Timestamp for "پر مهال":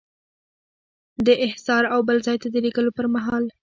2.97-3.43